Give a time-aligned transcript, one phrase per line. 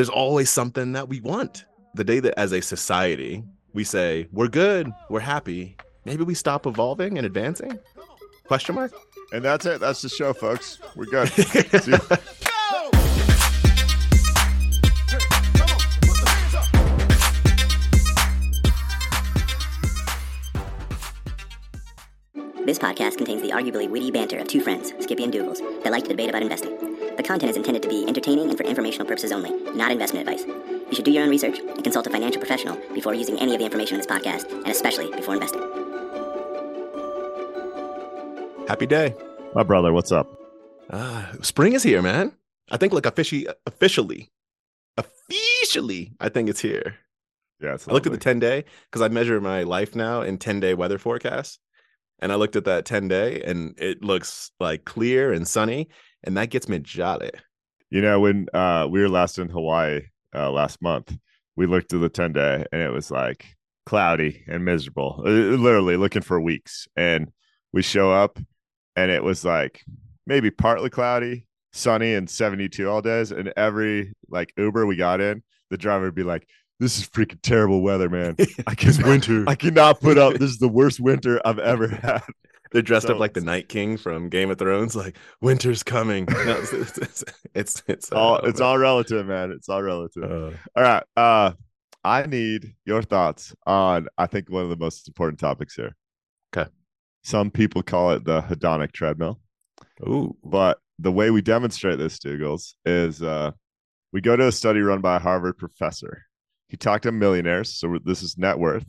[0.00, 1.66] there's always something that we want.
[1.92, 5.76] The day that as a society we say we're good, we're happy,
[6.06, 7.78] maybe we stop evolving and advancing?
[8.46, 8.94] Question mark.
[9.34, 9.78] And that's it.
[9.78, 10.78] That's the show, folks.
[10.96, 11.28] We're good.
[11.82, 11.92] See.
[22.64, 26.04] This podcast contains the arguably witty banter of two friends, Skippy and Doogles, that like
[26.04, 26.89] to debate about investing.
[27.30, 30.44] The content is intended to be entertaining and for informational purposes only, not investment advice.
[30.44, 33.60] You should do your own research and consult a financial professional before using any of
[33.60, 35.60] the information in this podcast, and especially before investing.
[38.66, 39.14] Happy day.
[39.54, 40.26] My brother, what's up?
[40.90, 42.32] Uh, spring is here, man.
[42.68, 44.32] I think like officially, officially,
[44.96, 46.96] officially, I think it's here.
[47.60, 50.36] Yeah, it's I looked at the 10 day because I measure my life now in
[50.36, 51.60] 10 day weather forecasts.
[52.20, 55.88] And I looked at that 10 day and it looks like clear and sunny.
[56.22, 57.30] And that gets me jolly.
[57.90, 60.02] You know, when uh, we were last in Hawaii
[60.34, 61.16] uh, last month,
[61.56, 65.96] we looked at the 10 day and it was like cloudy and miserable, uh, literally
[65.96, 66.86] looking for weeks.
[66.96, 67.32] And
[67.72, 68.38] we show up
[68.96, 69.82] and it was like
[70.26, 73.32] maybe partly cloudy, sunny, and 72 all days.
[73.32, 76.46] And every like Uber we got in, the driver would be like,
[76.80, 78.36] this is freaking terrible weather, man.
[78.66, 79.44] I can winter.
[79.46, 80.34] I cannot put up.
[80.34, 82.22] This is the worst winter I've ever had.
[82.72, 86.24] They're dressed So up like the Night King from Game of Thrones, like winter's coming.
[86.30, 89.50] No, it's it's it's, it's, it's, All uh, it's all relative, man.
[89.50, 90.22] It's all relative.
[90.22, 91.02] uh, All right.
[91.16, 91.52] Uh
[92.02, 95.96] I need your thoughts on I think one of the most important topics here.
[96.56, 96.70] Okay.
[97.24, 99.40] Some people call it the hedonic treadmill,
[100.08, 103.50] ooh, but the way we demonstrate this, Doogles, is uh
[104.12, 106.22] we go to a study run by a Harvard professor.
[106.70, 108.86] He talked to millionaires, so this is net worth,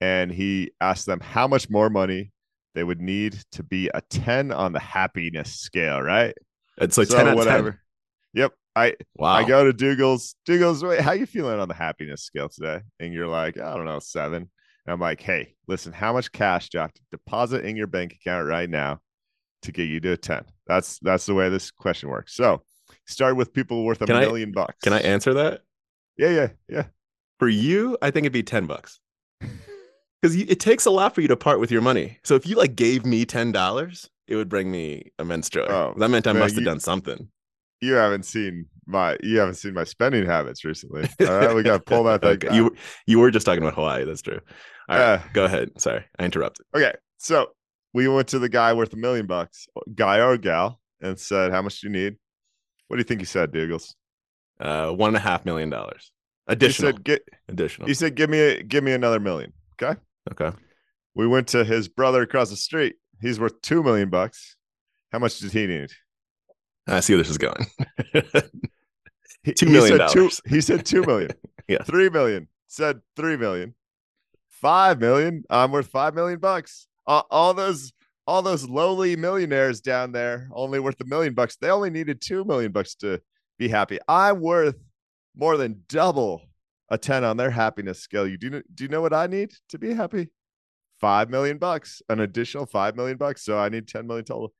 [0.00, 2.32] and he asked them how much more money
[2.74, 6.34] they would need to be a 10 on the happiness scale, right?
[6.78, 7.70] it's like So 10 out whatever.
[7.70, 7.80] 10.
[8.34, 8.52] Yep.
[8.74, 9.32] I Wow.
[9.32, 10.34] I go to Doogles.
[10.46, 12.80] Doogles, wait, how you feeling on the happiness scale today?
[13.00, 14.42] And you're like, I don't know, seven.
[14.86, 17.86] And I'm like, hey, listen, how much cash do you have to deposit in your
[17.86, 18.98] bank account right now
[19.62, 20.44] to get you to a 10?
[20.66, 22.34] That's that's the way this question works.
[22.34, 22.60] So
[23.06, 24.76] start with people worth a Can I- million bucks.
[24.82, 25.62] Can I answer that?
[26.18, 26.84] Yeah, yeah, yeah.
[27.38, 28.98] For you, I think it'd be 10 bucks.
[30.22, 32.18] Because it takes a lot for you to part with your money.
[32.24, 35.66] So if you like gave me $10, it would bring me immense joy.
[35.68, 37.28] Oh, that meant I man, must have you- done something.
[37.82, 41.02] You haven't seen my you haven't seen my spending habits recently.
[41.20, 42.30] All right, we gotta pull that thing.
[42.36, 42.74] Okay, You
[43.06, 44.04] you were just talking about Hawaii.
[44.06, 44.40] That's true.
[44.88, 45.78] All right, Uh, go ahead.
[45.78, 46.64] Sorry, I interrupted.
[46.74, 47.50] Okay, so
[47.92, 51.60] we went to the guy worth a million bucks, guy or gal, and said, "How
[51.60, 52.16] much do you need?"
[52.88, 53.94] What do you think he said, Doogles?
[54.58, 56.10] Uh, one and a half million dollars
[56.48, 56.92] He additional.
[56.92, 57.88] said, "Get." additional.
[57.88, 59.52] He said, "Give me a, give me another million.
[59.82, 59.98] Okay.
[60.32, 60.56] Okay.
[61.14, 62.96] We went to his brother across the street.
[63.20, 64.56] He's worth two million bucks.
[65.12, 65.90] How much did he need?
[66.86, 67.66] I see where this is going.
[69.42, 70.40] He- Two he said two- dollars.
[70.46, 71.30] He said two million.
[71.68, 71.82] Yeah.
[71.82, 72.46] Three million.
[72.68, 73.74] Said three million.
[74.50, 75.42] Five million.
[75.50, 76.86] I'm worth five million bucks.
[77.08, 77.92] Uh, all those
[78.28, 81.56] all those lowly millionaires down there only worth a million bucks.
[81.56, 83.20] They only needed two million bucks to
[83.58, 83.98] be happy.
[84.06, 84.76] I'm worth
[85.36, 86.42] more than double
[86.88, 88.26] a 10 on their happiness scale.
[88.26, 90.30] You do do you know what I need to be happy?
[91.00, 93.44] Five million bucks, an additional five million bucks.
[93.44, 94.54] So I need 10 million total.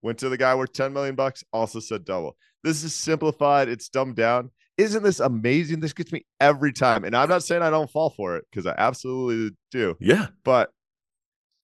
[0.00, 2.36] Went to the guy worth 10 million bucks, also said double.
[2.62, 4.50] This is simplified, it's dumbed down.
[4.78, 5.80] Isn't this amazing?
[5.80, 7.04] This gets me every time.
[7.04, 10.28] And I'm not saying I don't fall for it because I absolutely do, yeah.
[10.44, 10.70] but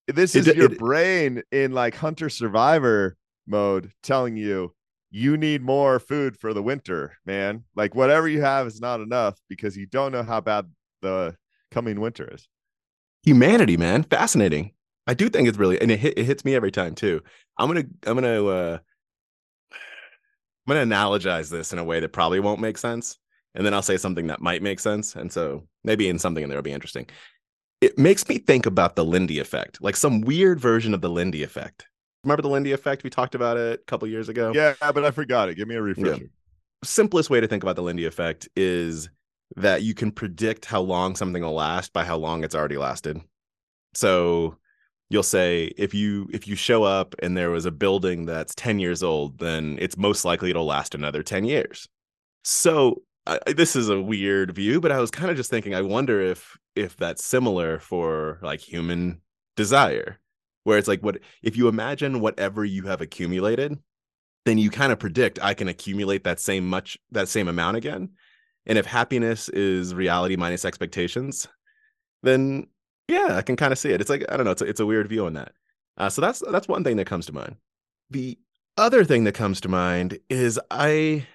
[0.07, 4.73] this is d- your it- brain in like hunter survivor mode telling you
[5.11, 7.65] you need more food for the winter, man.
[7.75, 10.67] Like whatever you have is not enough because you don't know how bad
[11.03, 11.37] the
[11.71, 12.49] coming winter is.
[13.25, 14.73] Humanity, man, fascinating.
[15.07, 17.23] I do think it's really, and it hit, it hits me every time too.
[17.57, 18.79] I'm gonna I'm gonna uh,
[20.67, 23.19] I'm gonna analogize this in a way that probably won't make sense,
[23.55, 26.51] and then I'll say something that might make sense, and so maybe in something in
[26.51, 27.07] there will be interesting.
[27.81, 31.43] It makes me think about the Lindy effect, like some weird version of the Lindy
[31.43, 31.87] effect.
[32.25, 33.05] Remember the Lindy effect?
[33.05, 34.53] We talked about it a couple years ago.
[34.55, 35.55] Yeah, but I forgot it.
[35.55, 36.31] Give me a refresher.
[36.85, 39.09] simplest way to think about the Lindy effect is
[39.57, 43.21] that you can predict how long something will last by how long it's already lasted.
[43.95, 44.57] So
[45.11, 48.79] you'll say if you if you show up and there was a building that's 10
[48.79, 51.89] years old, then it's most likely it'll last another 10 years.
[52.45, 55.83] So I- this is a weird view, but I was kind of just thinking I
[55.83, 59.21] wonder if if that's similar for like human
[59.57, 60.19] desire
[60.69, 63.79] where it's like what if you imagine whatever you have accumulated
[64.49, 68.11] then you kind of predict I can accumulate that same much that same amount again.
[68.65, 71.47] And if happiness is reality minus expectations,
[72.23, 72.67] then
[73.09, 74.01] yeah, I can kind of see it.
[74.01, 75.53] It's like I don't know, it's a, it's a weird view on that.
[75.99, 77.57] Uh, so that's that's one thing that comes to mind.
[78.11, 78.39] The
[78.79, 81.27] other thing that comes to mind is I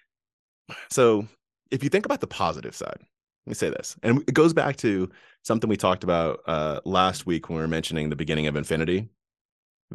[0.90, 1.28] so
[1.70, 4.78] if you think about the positive side, let me say this, and it goes back
[4.78, 5.10] to
[5.44, 9.10] something we talked about uh, last week when we were mentioning the beginning of infinity.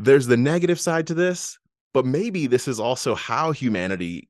[0.01, 1.59] There's the negative side to this,
[1.93, 4.29] but maybe this is also how humanity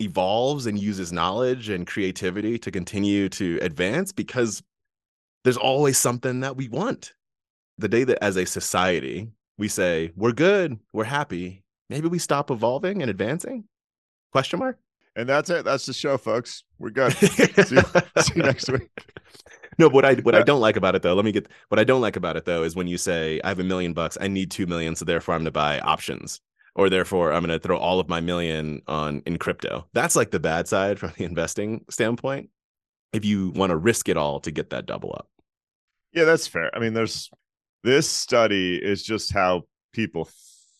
[0.00, 4.60] evolves and uses knowledge and creativity to continue to advance because
[5.44, 7.14] there's always something that we want.
[7.78, 12.50] The day that as a society we say we're good, we're happy, maybe we stop
[12.50, 13.66] evolving and advancing?
[14.32, 14.78] Question mark.
[15.16, 15.64] And that's it.
[15.64, 16.64] That's the show, folks.
[16.78, 17.12] We're good.
[17.16, 17.82] see, you,
[18.18, 18.90] see you next week.
[19.78, 21.78] No, but what I what I don't like about it though, let me get what
[21.78, 24.16] I don't like about it though is when you say I have a million bucks,
[24.20, 26.40] I need two million, so therefore I'm gonna buy options.
[26.76, 29.86] Or therefore I'm gonna throw all of my million on in crypto.
[29.92, 32.50] That's like the bad side from the investing standpoint.
[33.12, 35.28] If you want to risk it all to get that double up.
[36.12, 36.74] Yeah, that's fair.
[36.74, 37.30] I mean, there's
[37.84, 39.62] this study is just how
[39.92, 40.28] people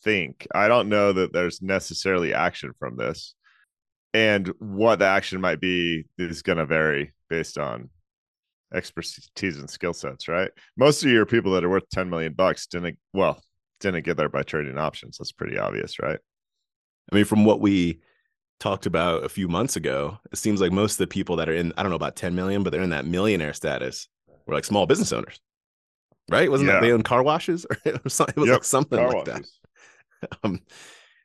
[0.03, 0.47] think.
[0.55, 3.35] I don't know that there's necessarily action from this.
[4.15, 7.91] And what the action might be is going to vary based on
[8.73, 10.51] expertise and skill sets, right?
[10.77, 13.43] Most of your people that are worth 10 million bucks didn't, well,
[13.81, 15.19] didn't get there by trading options.
[15.19, 16.19] That's pretty obvious, right?
[17.11, 18.01] I mean, from what we
[18.61, 21.55] talked about a few months ago, it seems like most of the people that are
[21.55, 24.09] in, I don't know about 10 million, but they're in that millionaire status
[24.47, 25.41] were like small business owners,
[26.31, 26.49] right?
[26.49, 26.75] Wasn't yeah.
[26.75, 28.55] that they own car washes or it was, it was yep.
[28.55, 29.59] like something car like washes.
[30.23, 30.31] that.
[30.45, 30.61] um,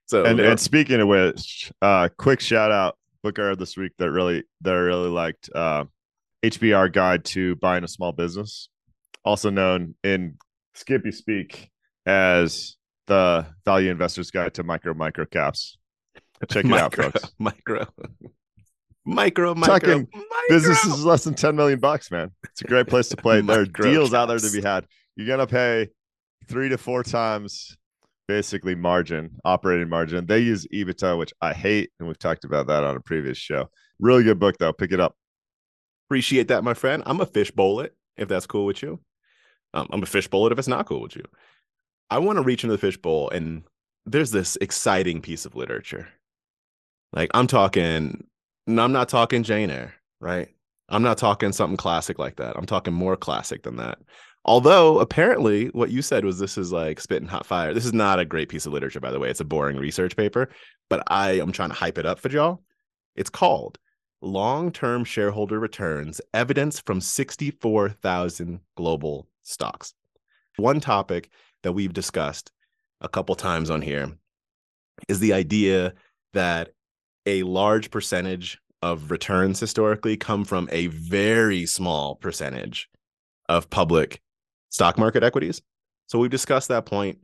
[0.09, 3.91] so, and, and speaking of which, uh, quick shout out book I read this week
[4.00, 5.50] that really that I really liked.
[5.53, 5.85] Uh,
[6.44, 8.69] HBR Guide to Buying a Small Business,
[9.23, 10.38] also known in
[10.73, 11.69] Skippy speak
[12.06, 12.77] as
[13.07, 15.77] the Value Investor's Guide to Micro Micro Caps.
[16.50, 17.33] Check it micro, out, folks.
[17.39, 17.85] Micro,
[19.06, 20.23] micro, micro, Talking micro.
[20.47, 22.31] businesses less than ten million bucks, man.
[22.45, 23.41] It's a great place to play.
[23.41, 24.15] there are deals caps.
[24.15, 24.88] out there to be had.
[25.15, 25.89] You're gonna pay
[26.47, 27.77] three to four times
[28.29, 30.27] basically margin, operating margin.
[30.27, 33.69] They use EBITDA, which I hate, and we've talked about that on a previous show.
[33.99, 34.71] Really good book though.
[34.71, 35.15] Pick it up.
[36.07, 37.01] Appreciate that, my friend.
[37.07, 38.99] I'm a fish bowl it if that's cool with you.
[39.73, 41.23] Um, I'm a fish bowl it if it's not cool with you.
[42.11, 43.63] I want to reach into the fish bowl, and
[44.05, 46.07] there's this exciting piece of literature.
[47.13, 48.27] Like I'm talking,
[48.67, 50.49] I'm not talking Jane Eyre, right?
[50.87, 52.55] I'm not talking something classic like that.
[52.57, 53.97] I'm talking more classic than that.
[54.45, 57.74] Although apparently what you said was this is like spitting hot fire.
[57.74, 59.30] This is not a great piece of literature, by the way.
[59.30, 60.50] It's a boring research paper,
[60.89, 62.63] but I am trying to hype it up for y'all.
[63.15, 63.77] It's called
[64.21, 69.94] long term shareholder returns evidence from 64,000 global stocks.
[70.56, 71.30] One topic
[71.63, 72.51] that we've discussed
[73.01, 74.12] a couple times on here
[75.07, 75.94] is the idea
[76.33, 76.69] that
[77.25, 82.89] a large percentage of returns historically come from a very small percentage
[83.47, 84.21] of public
[84.69, 85.62] stock market equities.
[86.07, 87.19] So we've discussed that point.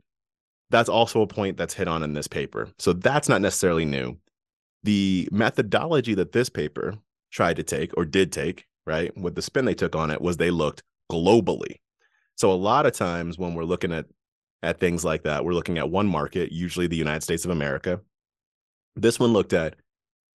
[0.70, 2.68] That's also a point that's hit on in this paper.
[2.78, 4.18] So that's not necessarily new.
[4.82, 6.94] The methodology that this paper
[7.30, 10.36] tried to take or did take, right, with the spin they took on it was
[10.36, 11.76] they looked globally.
[12.36, 14.06] So a lot of times when we're looking at
[14.62, 18.00] at things like that, we're looking at one market, usually the United States of America.
[18.96, 19.76] This one looked at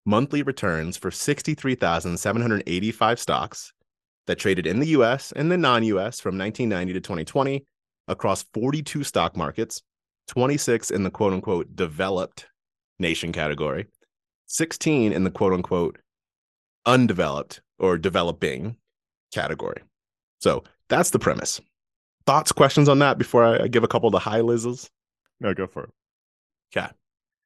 [0.05, 3.73] monthly returns for 63,785 stocks
[4.31, 7.65] that traded in the US and the non US from 1990 to 2020
[8.07, 9.81] across 42 stock markets,
[10.29, 12.47] 26 in the quote unquote developed
[12.97, 13.87] nation category,
[14.45, 15.99] 16 in the quote unquote
[16.85, 18.77] undeveloped or developing
[19.33, 19.83] category.
[20.39, 21.59] So that's the premise.
[22.25, 24.89] Thoughts, questions on that before I give a couple of the high lizzes?
[25.41, 25.89] No, go for it.
[26.73, 26.87] Okay.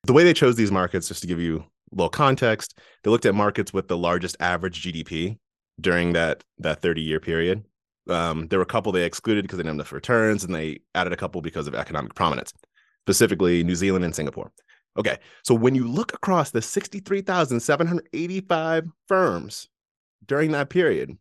[0.03, 3.25] The way they chose these markets, just to give you a little context, they looked
[3.25, 5.39] at markets with the largest average GDP
[5.79, 7.63] during that that 30 year period.
[8.07, 10.81] Um, there were a couple they excluded because they didn't have enough returns, and they
[10.93, 12.53] added a couple because of economic prominence,
[13.05, 14.51] specifically New Zealand and Singapore.
[14.97, 19.67] Okay, so when you look across the 63,785 firms
[20.25, 21.17] during that period,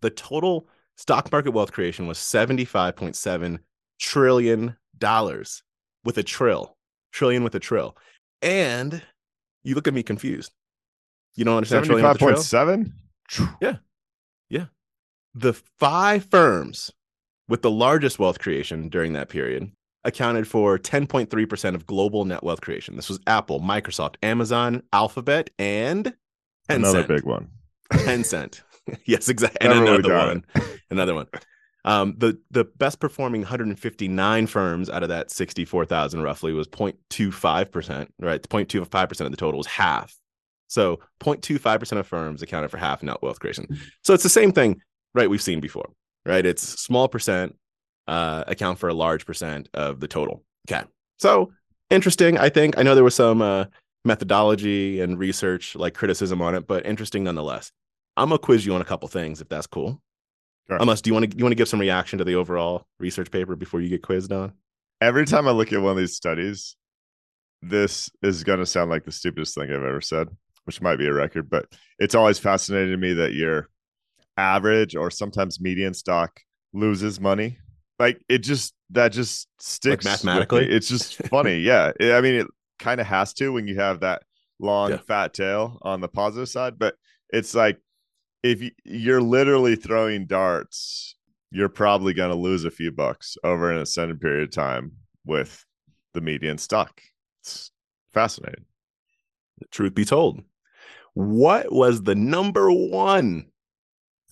[0.00, 3.58] the total stock market wealth creation was 75.7
[4.00, 5.62] trillion dollars
[6.04, 6.76] with a trill,
[7.12, 7.96] trillion with a trill.
[8.40, 9.02] And
[9.62, 10.52] you look at me confused.
[11.34, 12.92] You don't understand 75.7?
[13.60, 13.76] Yeah.
[14.48, 14.66] Yeah.
[15.34, 16.90] The five firms
[17.48, 19.72] with the largest wealth creation during that period
[20.04, 22.96] accounted for 10.3% of global net wealth creation.
[22.96, 26.06] This was Apple, Microsoft, Amazon, Alphabet, and
[26.68, 26.76] Tencent.
[26.76, 27.48] Another big one.
[27.92, 28.62] Tencent.
[29.04, 29.58] yes, exactly.
[29.60, 30.44] And Never another one.
[30.90, 31.26] another one.
[31.84, 38.42] Um, the the best performing 159 firms out of that 64,000 roughly was 0.25%, right?
[38.42, 40.16] 0.25% of the total was half
[40.72, 43.78] so 0.25% of firms accounted for half net wealth creation.
[44.02, 44.80] So it's the same thing,
[45.14, 45.28] right?
[45.28, 45.90] We've seen before,
[46.24, 46.44] right?
[46.44, 47.56] It's small percent
[48.08, 50.42] uh, account for a large percent of the total.
[50.68, 50.84] Okay.
[51.18, 51.52] So
[51.90, 52.38] interesting.
[52.38, 53.66] I think I know there was some uh,
[54.04, 57.70] methodology and research, like criticism on it, but interesting nonetheless.
[58.16, 60.00] I'm gonna quiz you on a couple things if that's cool.
[60.68, 60.78] Sure.
[60.80, 63.30] Unless do you want to you want to give some reaction to the overall research
[63.30, 64.52] paper before you get quizzed on?
[65.00, 66.76] Every time I look at one of these studies,
[67.62, 70.28] this is going to sound like the stupidest thing I've ever said,
[70.64, 71.66] which might be a record, but
[71.98, 73.68] it's always fascinating to me that your
[74.36, 76.40] average or sometimes median stock
[76.72, 77.58] loses money.
[77.98, 80.10] Like it just that just sticks me.
[80.10, 80.68] mathematically?
[80.70, 81.58] It's just funny.
[81.58, 81.92] yeah.
[82.00, 82.46] I mean, it
[82.78, 84.22] kind of has to when you have that
[84.58, 84.98] long Yeah.
[84.98, 86.94] fat tail on the positive side, but
[87.32, 87.78] it's like
[88.42, 91.16] if you, you're literally throwing darts,
[91.50, 94.92] you're probably going to lose a few bucks over an extended period of time
[95.24, 95.64] with
[96.14, 97.00] the median stock.
[97.42, 97.70] It's
[98.14, 98.64] fascinating.
[99.70, 100.42] Truth be told,
[101.14, 103.46] what was the number one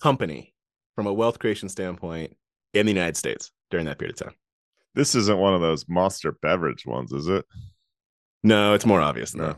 [0.01, 0.53] company
[0.95, 2.35] from a wealth creation standpoint
[2.73, 4.35] in the United States during that period of time?
[4.95, 7.45] This isn't one of those monster beverage ones, is it?
[8.43, 9.55] No, it's more obvious that.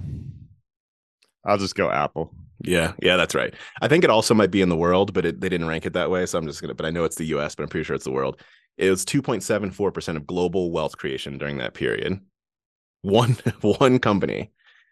[1.46, 2.34] I'll just go Apple.
[2.62, 3.54] Yeah, yeah, that's right.
[3.82, 5.94] I think it also might be in the world, but it, they didn't rank it
[5.94, 6.26] that way.
[6.26, 8.06] So I'm just gonna, but I know it's the U.S., but I'm pretty sure it's
[8.06, 8.42] the world.
[8.78, 12.20] It was 2.74 percent of global wealth creation during that period.
[13.02, 14.52] One one company,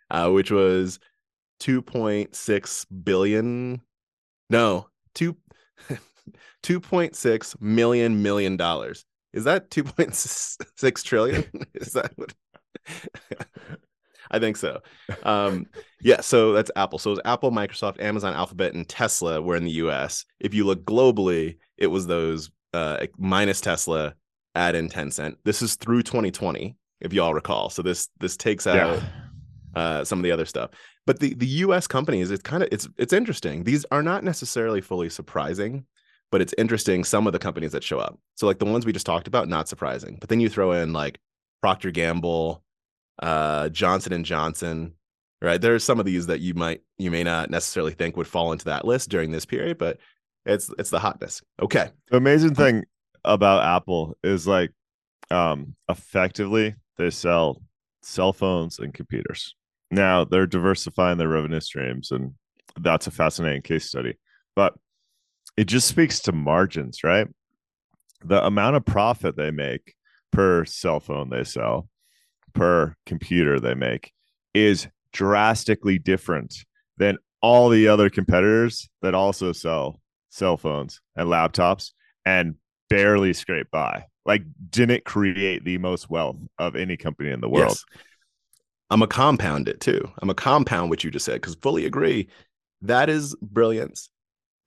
[0.09, 1.00] uh, which was
[1.62, 3.82] 2.6 billion,
[4.50, 5.38] no, two
[6.63, 9.06] 2.6 million million dollars.
[9.34, 11.46] Is that 2.6 trillion?
[11.75, 12.34] Is that what?
[14.32, 14.82] I think so.
[15.24, 15.68] Um,
[16.01, 17.00] yeah, so that's Apple.
[17.00, 20.25] So it was Apple, Microsoft, Amazon, Alphabet, and Tesla were in the US.
[20.39, 24.15] If you look globally, it was those uh, minus Tesla,
[24.56, 25.36] add in Tencent.
[25.44, 27.70] This is through 2020, if you all recall.
[27.70, 29.01] So this this takes out Yeah.
[29.75, 30.72] Uh, some of the other stuff.
[31.06, 31.88] But the the U.S.
[31.88, 33.63] companies, it's kind of it's it's interesting.
[33.63, 35.86] These are not necessarily fully surprising,
[36.32, 38.20] but it's interesting some of the companies that show up.
[38.36, 40.18] So like the ones we just talked about, not surprising.
[40.20, 41.20] But then you throw in like
[41.62, 42.63] Procter Gamble,
[43.22, 44.94] uh, Johnson and Johnson,
[45.42, 45.60] right?
[45.60, 48.66] There's some of these that you might you may not necessarily think would fall into
[48.66, 49.98] that list during this period, but
[50.46, 51.42] it's it's the hotness.
[51.62, 52.84] Okay, The amazing thing
[53.24, 54.72] about Apple is like
[55.30, 57.62] um effectively they sell
[58.04, 59.56] cell phones and computers.
[59.91, 62.33] Now they're diversifying their revenue streams and
[62.79, 64.17] that's a fascinating case study.
[64.55, 64.74] But
[65.57, 67.27] it just speaks to margins, right?
[68.24, 69.95] The amount of profit they make
[70.31, 71.89] per cell phone they sell,
[72.53, 74.12] per computer they make
[74.53, 76.55] is drastically different
[76.98, 81.91] than all the other competitors that also sell cell phones and laptops
[82.25, 82.55] and
[82.89, 84.05] barely scrape by.
[84.25, 87.69] Like didn't create the most wealth of any company in the world.
[87.69, 87.86] Yes.
[88.91, 90.12] I'm a compound it too.
[90.21, 92.27] I'm a compound what you just said because fully agree.
[92.81, 94.10] That is brilliance.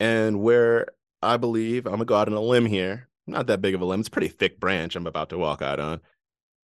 [0.01, 0.87] And where
[1.23, 4.09] I believe I'm gonna on a limb here, not that big of a limb, it's
[4.09, 6.01] a pretty thick branch I'm about to walk out on,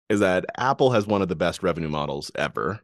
[0.07, 2.79] is that Apple has one of the best revenue models ever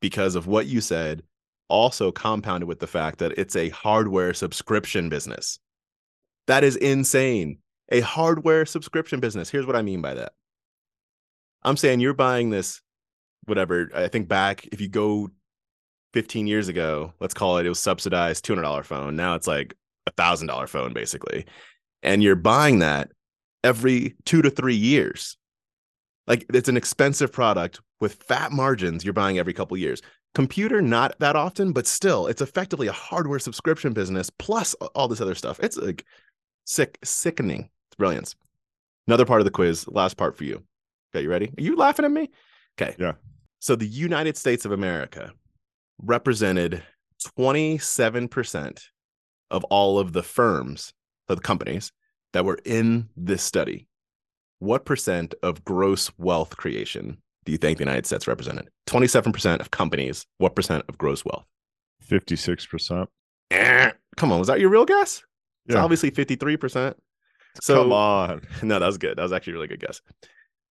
[0.00, 1.24] because of what you said,
[1.68, 5.58] also compounded with the fact that it's a hardware subscription business.
[6.46, 7.58] That is insane.
[7.90, 9.50] A hardware subscription business.
[9.50, 10.34] Here's what I mean by that.
[11.64, 12.80] I'm saying you're buying this
[13.46, 13.90] whatever.
[13.94, 15.30] I think back if you go
[16.14, 19.16] 15 years ago, let's call it, it was subsidized $200 phone.
[19.16, 19.74] Now it's like
[20.06, 21.46] a thousand dollar phone basically.
[22.02, 23.10] And you're buying that
[23.64, 25.36] every two to three years.
[26.26, 30.02] Like it's an expensive product with fat margins you're buying every couple years.
[30.34, 35.20] Computer, not that often, but still, it's effectively a hardware subscription business plus all this
[35.20, 35.58] other stuff.
[35.60, 36.04] It's like
[36.64, 37.70] sick, sickening.
[37.88, 38.36] It's brilliance.
[39.06, 40.62] Another part of the quiz, last part for you.
[41.12, 41.46] Okay, you ready?
[41.46, 42.28] Are you laughing at me?
[42.80, 42.94] Okay.
[42.98, 43.12] Yeah.
[43.60, 45.32] So the United States of America
[46.02, 46.82] represented
[47.38, 48.84] 27%
[49.50, 50.92] of all of the firms,
[51.28, 51.92] of the companies
[52.32, 53.86] that were in this study.
[54.60, 58.68] What percent of gross wealth creation do you think the United States represented?
[58.88, 60.26] 27% of companies.
[60.38, 61.44] What percent of gross wealth?
[62.08, 63.06] 56%.
[63.50, 65.22] Eh, Come on, was that your real guess?
[65.66, 65.82] It's Yeah.
[65.82, 66.94] obviously 53%.
[67.60, 68.42] So Come on.
[68.62, 69.16] no, that was good.
[69.16, 70.00] That was actually a really good guess.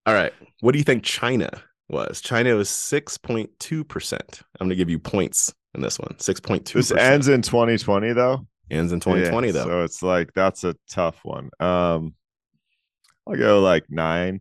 [0.05, 0.33] All right.
[0.61, 1.49] What do you think China
[1.89, 2.21] was?
[2.21, 4.13] China was 6.2%.
[4.13, 6.15] I'm going to give you points in this one.
[6.19, 6.73] 6.2%.
[6.73, 8.45] This ends in 2020 though.
[8.69, 9.63] ends in 2020 Yeah, though.
[9.65, 11.49] So it's like that's a tough one.
[11.59, 12.13] Um
[13.27, 14.39] I'll go like 9%.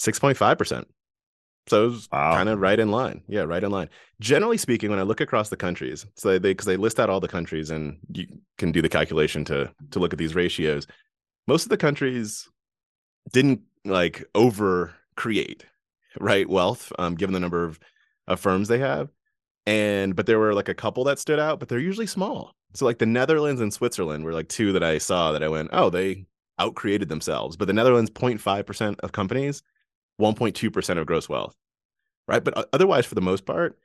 [0.00, 0.84] 6.5%.
[1.68, 2.32] So it was Wow.
[2.34, 3.22] kind of right in line.
[3.28, 3.88] Yeah, right in line.
[4.20, 7.20] Generally speaking, when I look across the countries, so they because they list out all
[7.20, 8.26] the countries and you
[8.56, 10.86] can do the calculation to to look at these ratios.
[11.46, 12.48] Most of the countries
[13.32, 15.64] didn't like over create
[16.20, 17.78] right wealth, um, given the number of,
[18.26, 19.10] of firms they have.
[19.66, 22.54] And but there were like a couple that stood out, but they're usually small.
[22.74, 25.70] So like the Netherlands and Switzerland were like two that I saw that I went,
[25.72, 26.26] oh, they
[26.58, 27.56] outcreated themselves.
[27.56, 29.62] But the Netherlands 0.5% of companies
[30.20, 31.54] 1.2% of gross wealth.
[32.26, 32.42] right?
[32.42, 33.78] But otherwise, for the most part,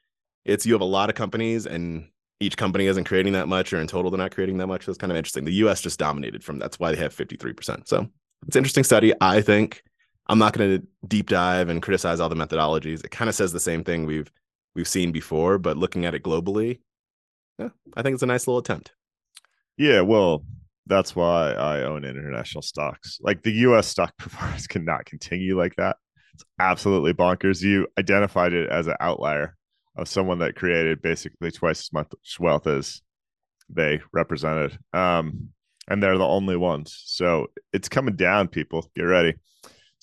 [0.45, 2.07] it's you have a lot of companies and
[2.39, 4.85] each company isn't creating that much, or in total, they're not creating that much.
[4.85, 5.45] So it's kind of interesting.
[5.45, 7.87] The US just dominated from that's why they have 53%.
[7.87, 8.07] So
[8.47, 9.13] it's interesting study.
[9.21, 9.83] I think
[10.27, 13.03] I'm not going to deep dive and criticize all the methodologies.
[13.03, 14.31] It kind of says the same thing we've
[14.75, 16.79] we've seen before, but looking at it globally,
[17.59, 18.93] yeah, I think it's a nice little attempt.
[19.77, 20.45] Yeah, well,
[20.85, 23.19] that's why I own international stocks.
[23.21, 25.97] Like the US stock performance cannot continue like that.
[26.33, 27.61] It's absolutely bonkers.
[27.61, 29.55] You identified it as an outlier
[29.95, 33.01] of someone that created basically twice as much wealth as
[33.69, 34.77] they represented.
[34.93, 35.49] Um,
[35.87, 37.03] and they're the only ones.
[37.05, 38.89] So it's coming down, people.
[38.95, 39.35] Get ready.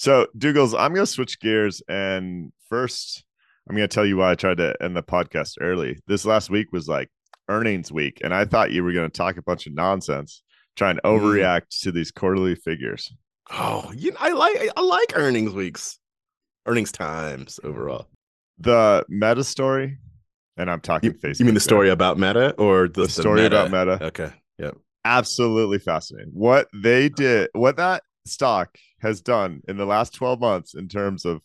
[0.01, 1.83] So, Doogles, I'm going to switch gears.
[1.87, 3.23] And first,
[3.69, 5.99] I'm going to tell you why I tried to end the podcast early.
[6.07, 7.11] This last week was like
[7.51, 8.23] earnings week.
[8.25, 10.43] And I thought you were going to talk a bunch of nonsense,
[10.75, 11.21] trying to Mm.
[11.21, 13.13] overreact to these quarterly figures.
[13.51, 15.99] Oh, you I like I like earnings weeks,
[16.65, 18.07] earnings times overall.
[18.59, 19.99] The meta story,
[20.57, 21.41] and I'm talking You, Facebook.
[21.41, 24.03] you mean the story about Meta or the, The story about Meta.
[24.07, 24.77] Okay, yep.
[25.05, 26.31] absolutely fascinating.
[26.33, 31.25] What they did, what that stock has done in the last 12 months in terms
[31.25, 31.41] of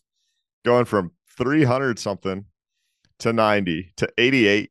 [0.64, 2.44] going from 300 something
[3.18, 4.70] to 90 to 88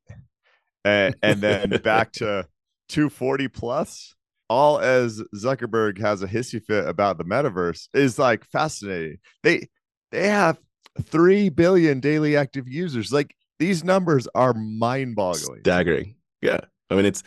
[0.84, 2.48] and, and then back to
[2.90, 4.16] 240 plus
[4.50, 9.18] all as Zuckerberg has a hissy fit about the metaverse is like fascinating.
[9.44, 9.70] They
[10.12, 10.60] they have
[11.02, 13.12] 3 billion daily active users.
[13.12, 15.62] Like these numbers are mind-boggling.
[15.62, 16.16] Staggering.
[16.42, 17.24] Yeah, I mean it's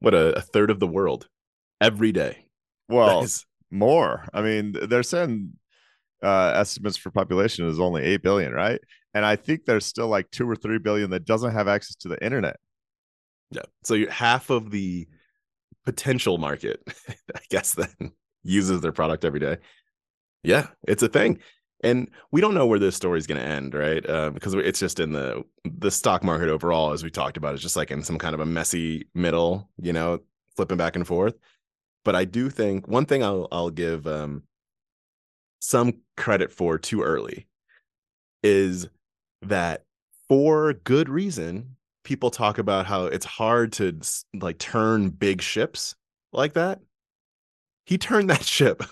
[0.00, 1.28] what a, a third of the world
[1.80, 2.44] every day.
[2.88, 4.26] Well, is- more.
[4.32, 5.52] I mean, they're saying
[6.22, 8.80] uh, estimates for population is only 8 billion, right?
[9.12, 12.08] And I think there's still like 2 or 3 billion that doesn't have access to
[12.08, 12.56] the internet.
[13.50, 13.62] yeah.
[13.84, 15.06] So half of the
[15.84, 16.82] potential market,
[17.34, 18.12] I guess, then
[18.42, 19.58] uses their product every day.
[20.42, 21.38] Yeah, it's a thing.
[21.82, 24.08] And we don't know where this story is going to end, right?
[24.08, 27.60] Uh, because it's just in the the stock market overall, as we talked about, is
[27.60, 30.20] just like in some kind of a messy middle, you know,
[30.56, 31.34] flipping back and forth.
[32.04, 34.42] But I do think one thing I'll I'll give um,
[35.60, 37.46] some credit for too early
[38.42, 38.88] is
[39.42, 39.84] that
[40.28, 43.98] for good reason people talk about how it's hard to
[44.34, 45.94] like turn big ships
[46.32, 46.80] like that.
[47.86, 48.82] He turned that ship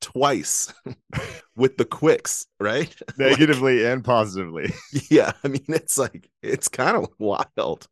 [0.00, 0.72] twice
[1.56, 2.94] with the quicks right?
[3.18, 4.72] Like, Negatively and positively.
[5.10, 7.88] yeah i mean it's like it's kind of wild.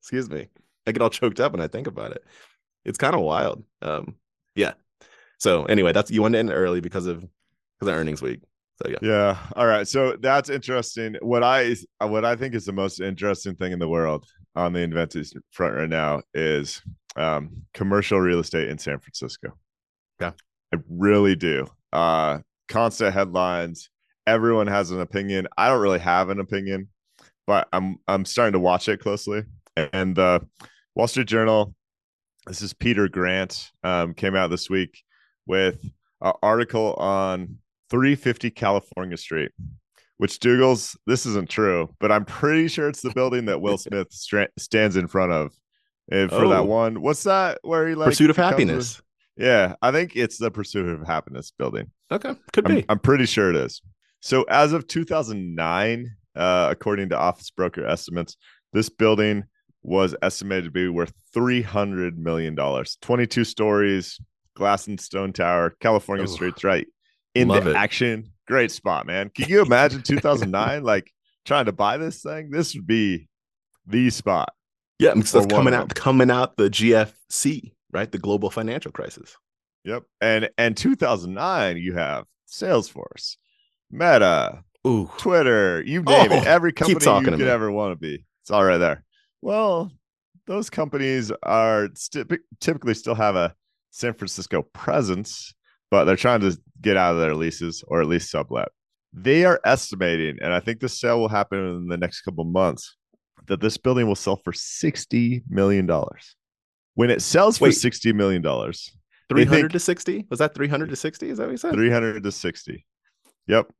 [0.00, 0.48] Excuse me.
[0.86, 2.24] I get all choked up when i think about it
[2.84, 4.14] it's kind of wild um
[4.54, 4.72] yeah
[5.38, 8.40] so anyway that's you end it early because of because of earnings week
[8.82, 9.38] so yeah Yeah.
[9.54, 9.86] All right.
[9.86, 11.16] So that's interesting.
[11.20, 14.80] What I what I think is the most interesting thing in the world on the
[14.80, 16.82] inventors front right now is
[17.16, 19.56] um, commercial real estate in San Francisco.
[20.20, 20.32] Yeah.
[20.74, 21.66] I really do.
[21.92, 23.90] Uh, constant headlines.
[24.26, 25.48] Everyone has an opinion.
[25.56, 26.88] I don't really have an opinion,
[27.46, 29.42] but I'm I'm starting to watch it closely.
[29.76, 30.46] And the
[30.94, 31.74] Wall Street Journal,
[32.46, 35.02] this is Peter Grant, um, came out this week
[35.46, 35.82] with
[36.20, 37.56] an article on
[37.90, 39.52] 350 California Street,
[40.18, 44.08] which Doogles, this isn't true, but I'm pretty sure it's the building that Will Smith
[44.10, 45.52] stra- stands in front of.
[46.10, 46.64] And for that Oh.
[46.64, 47.58] one, what's that?
[47.62, 49.00] Where he like pursuit of happiness
[49.36, 51.90] yeah, I think it's the Pursuit of Happiness building.
[52.10, 53.80] okay could I'm, be I'm pretty sure it is.
[54.20, 58.36] So as of 2009, uh, according to office broker estimates,
[58.74, 59.44] this building
[59.82, 62.96] was estimated to be worth 300 million dollars.
[63.02, 64.20] 22 stories,
[64.54, 66.86] glass and stone tower, California streets, right
[67.34, 67.76] in the it.
[67.76, 68.32] action.
[68.46, 69.30] Great spot, man.
[69.30, 71.10] Can you imagine 2009 like
[71.44, 72.50] trying to buy this thing?
[72.50, 73.28] This would be
[73.86, 74.52] the spot.
[74.98, 78.10] Yeah, because that's coming out coming out the GFC, right?
[78.10, 79.36] The global financial crisis.
[79.84, 80.04] Yep.
[80.20, 83.36] And and 2009, you have Salesforce,
[83.90, 85.10] Meta, Ooh.
[85.18, 86.46] Twitter, you name it.
[86.46, 87.44] Oh, Every company you could me.
[87.48, 88.24] ever want to be.
[88.42, 89.04] It's all right there.
[89.42, 89.92] Well,
[90.46, 92.24] those companies are sti-
[92.60, 93.54] typically still have a
[93.90, 95.52] San Francisco presence,
[95.90, 98.68] but they're trying to get out of their leases or at least sublet.
[99.12, 102.96] They are estimating, and I think the sale will happen in the next couple months,
[103.46, 105.86] that this building will sell for $60 million.
[106.94, 107.74] When it sells for Wait.
[107.74, 108.42] $60 million,
[109.28, 110.26] Three think- hundred to sixty?
[110.30, 111.30] Was that three hundred to sixty?
[111.30, 111.72] Is that what you said?
[111.72, 112.84] 300 to 60.
[113.46, 113.72] Yep.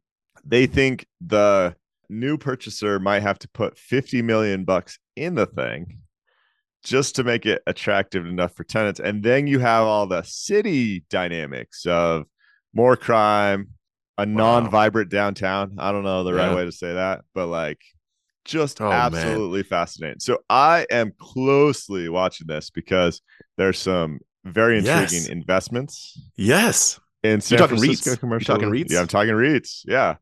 [0.47, 1.77] They think the
[2.09, 5.99] new purchaser might have to put 50 million bucks in the thing
[6.85, 9.01] just to make it attractive enough for tenants.
[9.01, 12.25] And then you have all the city dynamics of
[12.75, 13.69] more crime,
[14.19, 14.61] a Wow.
[14.61, 15.77] non-vibrant downtown.
[15.79, 17.81] I don't know the right way to say that, but like
[18.45, 18.95] just Oh, man.
[19.15, 20.19] absolutely fascinating.
[20.21, 23.23] So I am closely watching this because
[23.57, 25.29] there's some very intriguing Yes.
[25.29, 26.99] investments Yes.
[27.23, 28.21] in San talking Francisco REITs?
[28.31, 28.91] You're talking REITs?
[28.91, 29.83] Yeah, I'm talking REITs.
[29.87, 30.17] Yeah,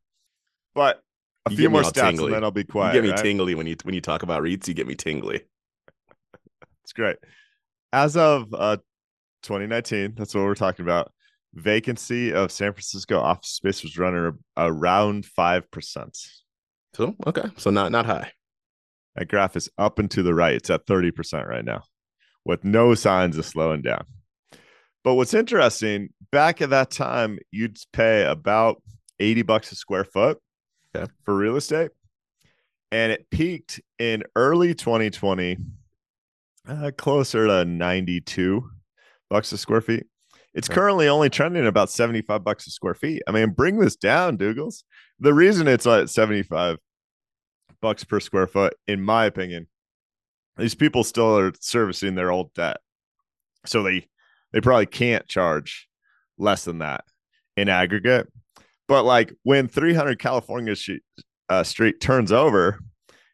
[0.74, 1.00] but
[1.46, 2.24] A few more stats tingly.
[2.26, 2.94] and then I'll be quiet.
[2.94, 3.22] You get me right?
[3.22, 4.68] tingly when you when you talk about REITs.
[4.68, 5.42] You get me tingly.
[6.84, 7.16] It's great.
[7.92, 8.76] As of uh
[9.42, 11.12] 2019, that's what we're talking about.
[11.54, 16.16] Vacancy of San Francisco office space was running around five percent.
[16.94, 18.32] So okay, so not not high.
[19.16, 20.54] That graph is up and to the right.
[20.54, 21.82] It's at 30% right now
[22.44, 24.04] with no signs of slowing down.
[25.02, 28.82] But what's interesting, back at that time, you'd pay about
[29.18, 30.38] 80 bucks a square foot
[30.94, 31.10] Okay.
[31.24, 31.90] for real estate.
[32.92, 35.56] And it peaked in early 2020,
[36.68, 38.68] uh, closer to 92
[39.28, 40.06] bucks a square feet.
[40.52, 40.74] It's Okay.
[40.74, 43.22] currently only trending about 75 bucks a square feet.
[43.28, 44.82] I mean, bring this down, Doogles.
[45.20, 46.78] The reason it's at 75
[47.80, 49.68] bucks per square foot, in my opinion,
[50.56, 52.78] these people still are servicing their old debt.
[53.66, 54.08] So they
[54.52, 55.88] they probably can't charge
[56.36, 57.04] less than that
[57.56, 58.26] in aggregate.
[58.90, 60.98] But like when 300 California sh-
[61.48, 62.80] uh, Street turns over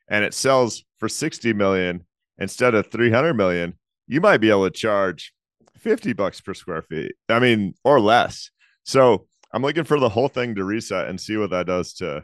[0.06, 2.04] and it sells for 60 million
[2.38, 3.72] instead of 300 million,
[4.06, 5.32] you might be able to charge
[5.78, 7.12] 50 bucks per square feet.
[7.30, 8.50] I mean, or less.
[8.84, 12.22] So I'm looking for the whole thing to reset and see what that does to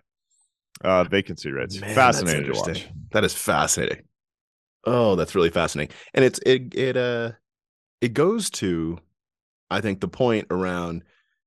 [0.85, 1.81] uh, vacancy rates.
[1.81, 2.87] Man, Fascinating to watch.
[3.12, 4.03] That is fascinating.
[4.85, 5.97] Oh, that's really fascinating.
[6.12, 7.33] And it's it it uh
[8.03, 8.99] it goes to
[9.71, 11.05] I think the point around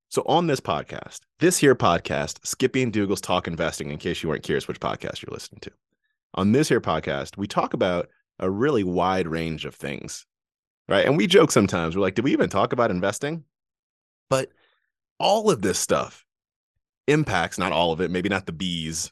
[0.10, 4.30] so on this podcast, this here podcast, Skippy and Doogles talk investing in case you
[4.30, 5.72] weren't curious which podcast you're listening to.
[6.36, 10.26] On this here podcast, we talk about a really wide range of things.
[10.88, 11.06] Right?
[11.06, 11.96] And we joke sometimes.
[11.96, 13.44] We're like, did we even talk about investing?
[14.30, 14.52] But
[15.20, 16.26] all of this stuff
[17.08, 19.12] impacts not all of it, maybe not the bees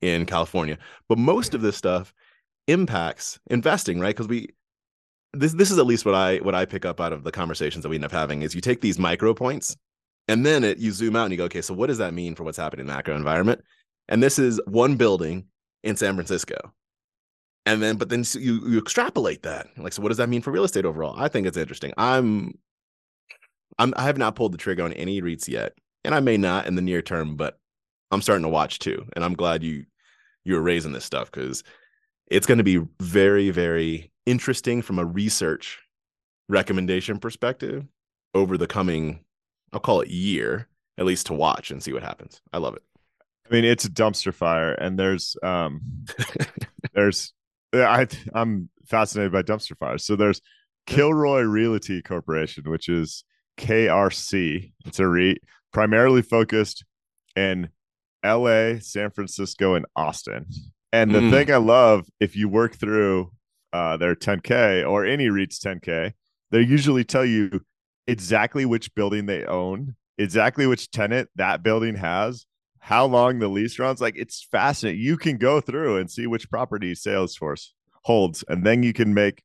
[0.00, 2.14] in California, but most of this stuff
[2.68, 4.14] impacts investing, right?
[4.14, 4.48] Because we
[5.32, 7.82] this this is at least what I what I pick up out of the conversations
[7.82, 9.76] that we end up having is you take these micro points
[10.30, 12.34] and then it you zoom out and you go, okay, so what does that mean
[12.34, 13.62] for what's happening in the macro environment?
[14.08, 15.46] And this is one building
[15.82, 16.72] in San Francisco.
[17.66, 19.66] And then, but then you you extrapolate that.
[19.76, 21.14] Like, so what does that mean for real estate overall?
[21.18, 21.92] I think it's interesting.
[21.96, 22.58] I'm
[23.78, 26.66] I'm I have not pulled the trigger on any REITs yet, and I may not
[26.66, 27.58] in the near term, but
[28.10, 29.06] I'm starting to watch too.
[29.14, 29.84] And I'm glad you
[30.44, 31.64] you were raising this stuff because
[32.30, 35.80] it's going to be very, very interesting from a research
[36.48, 37.84] recommendation perspective
[38.34, 39.24] over the coming,
[39.72, 42.40] I'll call it year, at least to watch and see what happens.
[42.52, 42.82] I love it.
[43.48, 45.80] I mean, it's a dumpster fire, and there's um,
[46.92, 47.32] there's
[47.74, 50.04] I I'm fascinated by dumpster fires.
[50.04, 50.40] So there's
[50.86, 53.24] Kilroy Realty Corporation, which is
[53.58, 54.72] KRC.
[54.86, 55.38] It's a REIT
[55.72, 56.84] primarily focused
[57.36, 57.68] in
[58.24, 60.46] LA, San Francisco, and Austin.
[60.92, 61.30] And the Mm.
[61.30, 63.30] thing I love, if you work through
[63.72, 66.12] uh, their 10K or any REIT's 10K,
[66.50, 67.60] they usually tell you
[68.10, 72.46] exactly which building they own, exactly which tenant that building has,
[72.78, 74.00] how long the lease runs.
[74.00, 75.00] Like it's fascinating.
[75.00, 77.68] You can go through and see which property Salesforce
[78.02, 79.42] holds, and then you can make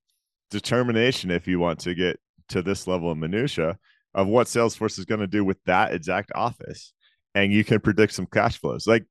[0.50, 3.78] determination if you want to get to this level of minutia
[4.14, 6.94] of what Salesforce is going to do with that exact office,
[7.34, 8.88] and you can predict some cash flows.
[8.88, 9.06] Like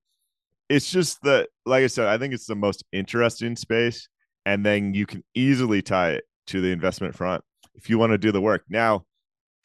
[0.69, 4.09] it's just the like I said, I think it's the most interesting space,
[4.47, 8.19] and then you can easily tie it to the investment front if you want to
[8.19, 8.65] do the work.
[8.69, 9.05] Now,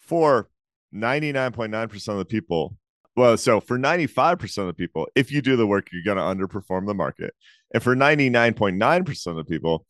[0.09, 0.49] for
[0.93, 2.75] 99.9% of the people,
[3.15, 6.23] well, so for 95% of the people, if you do the work, you're going to
[6.23, 7.33] underperform the market.
[7.73, 9.85] And for 99.9% of the people,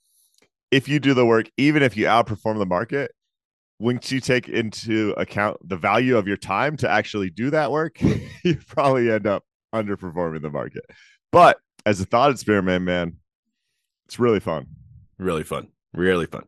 [0.72, 3.12] if you do the work, even if you outperform the market,
[3.80, 8.02] once you take into account the value of your time to actually do that work,
[8.44, 10.84] you probably end up underperforming the market.
[11.32, 13.18] But as a thought experiment, man,
[14.06, 14.68] it's really fun.
[15.18, 15.70] Really fun.
[15.94, 16.44] Really fun.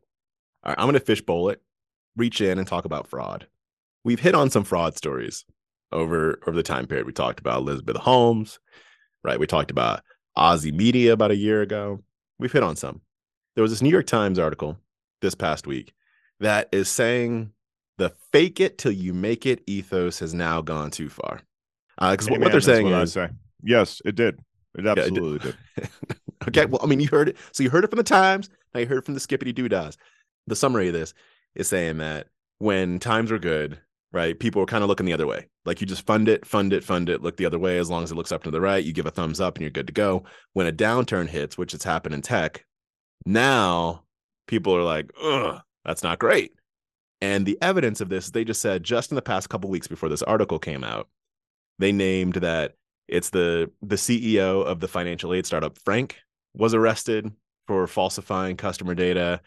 [0.64, 1.62] All right, I'm going to fishbowl it,
[2.18, 3.48] reach in and talk about fraud.
[4.04, 5.46] We've hit on some fraud stories
[5.92, 7.06] over over the time period.
[7.06, 8.60] We talked about Elizabeth Holmes,
[9.24, 9.40] right?
[9.40, 10.02] We talked about
[10.38, 12.04] Ozy Media about a year ago.
[12.40, 13.02] We've hit on some.
[13.56, 14.78] There was this New York Times article
[15.22, 15.94] this past week
[16.40, 17.52] that is saying
[17.98, 21.42] the fake it till you make it ethos has now gone too far.
[21.98, 23.30] Uh, because what, Amen, what they're saying what is, say.
[23.64, 24.40] yes, it did.
[24.76, 25.00] It it did.
[25.00, 25.90] absolutely did.
[26.48, 27.38] okay, well, I mean, you heard it.
[27.52, 28.50] So you heard it from the Times.
[28.74, 29.98] Now you heard it from the Skippity Doodas.
[30.48, 31.14] The summary of this
[31.54, 33.80] is saying that when times were good,
[34.12, 35.48] right, people are kind of looking the other way.
[35.66, 37.78] Like you just fund it, fund it, fund it, look the other way.
[37.78, 39.62] As long as it looks up to the right, you give a thumbs up and
[39.62, 40.24] you're good to go.
[40.54, 42.66] When a downturn hits, which has happened in tech,
[43.26, 44.04] now
[44.48, 46.54] people are like, ugh, that's not great.
[47.22, 50.10] And the evidence of this, they just said just in the past couple weeks before
[50.10, 51.08] this article came out,
[51.80, 52.74] they named that
[53.08, 56.18] it's the the CEO of the financial aid startup Frank
[56.54, 57.32] was arrested
[57.68, 59.42] for falsifying customer data.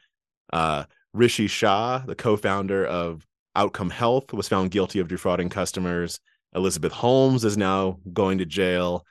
[0.53, 6.21] Uh, Rishi Shah, the co-founder of Outcome Health, was found guilty of defrauding customers.
[6.55, 9.05] Elizabeth Holmes is now going to jail.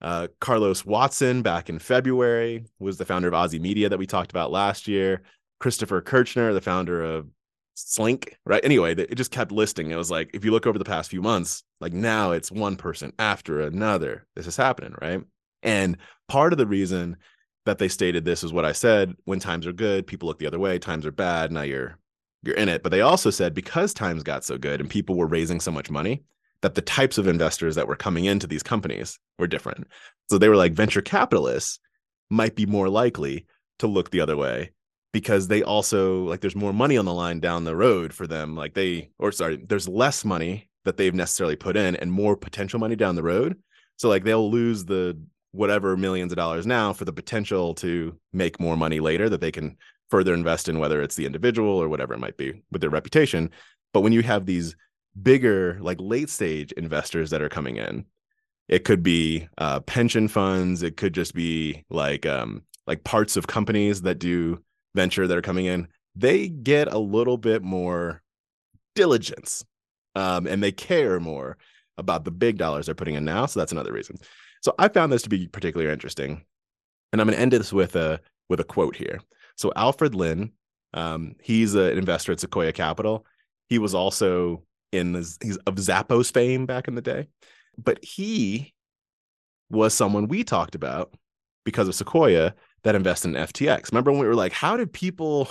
[0.00, 4.30] Uh, Carlos Watson, back in February, was the founder of Ozy Media that we talked
[4.30, 5.22] about last year.
[5.60, 7.28] Christopher Kirchner, the founder of
[7.76, 8.64] Slync, right?
[8.64, 9.90] Anyway, it just kept listing.
[9.90, 12.76] It was like, if you look over the past few months, like now it's one
[12.76, 14.26] person after another.
[14.34, 15.22] This is happening, right?
[15.62, 15.96] And
[16.28, 17.16] part of the reason
[17.66, 20.46] that they stated this is what I said when times are good, people look the
[20.46, 21.98] other way, times are bad, now you're
[22.48, 22.82] you're in it.
[22.82, 25.90] But they also said because times got so good and people were raising so much
[25.90, 26.24] money,
[26.62, 29.86] that the types of investors that were coming into these companies were different.
[30.28, 31.78] So they were like venture capitalists
[32.30, 33.46] might be more likely
[33.78, 34.72] to look the other way
[35.12, 38.54] because they also like there's more money on the line down the road for them
[38.54, 42.78] like they or sorry there's less money that they've necessarily put in and more potential
[42.78, 43.56] money down the road
[43.96, 45.18] so like they'll lose the
[45.52, 49.52] whatever millions of dollars now for the potential to make more money later that they
[49.52, 49.76] can
[50.10, 53.50] further invest in whether it's the individual or whatever it might be with their reputation.
[53.92, 54.76] But when you have these
[55.22, 58.04] bigger like late stage investors that are coming in
[58.68, 63.46] it could be uh, pension funds it could just be like um like parts of
[63.46, 64.62] companies that do
[64.94, 68.22] venture that are coming in they get a little bit more
[68.94, 69.64] diligence
[70.14, 71.56] um, and they care more
[71.96, 74.16] about the big dollars they're putting in now so that's another reason.
[74.60, 76.44] So i found this to be particularly interesting
[77.12, 79.20] and i'm going to end this with a with a quote here
[79.58, 80.52] so alfred lin
[80.94, 83.26] um, he's an investor at sequoia capital
[83.68, 87.28] he was also in the he's of Zappos fame back in the day,
[87.76, 88.74] but he
[89.70, 91.14] was someone we talked about
[91.64, 93.92] because of Sequoia that invested in FTX.
[93.92, 95.50] Remember when we were like, how did people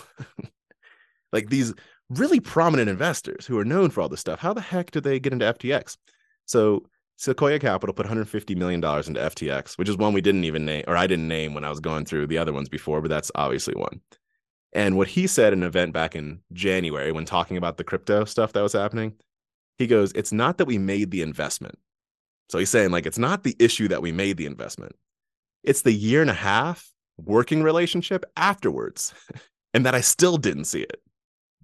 [1.33, 1.73] like these
[2.09, 5.19] really prominent investors who are known for all this stuff, how the heck did they
[5.19, 5.97] get into FTX?
[6.45, 6.83] So
[7.17, 10.83] Sequoia Capital put 150 million dollars into FTX, which is one we didn't even name,
[10.87, 13.31] or I didn't name when I was going through the other ones before, but that's
[13.33, 14.01] obviously one.
[14.71, 18.25] And what he said in an event back in January when talking about the crypto
[18.25, 19.13] stuff that was happening,
[19.79, 21.79] he goes, It's not that we made the investment.
[22.49, 24.95] So he's saying, like, it's not the issue that we made the investment,
[25.63, 29.13] it's the year and a half working relationship afterwards,
[29.73, 31.01] and that I still didn't see it.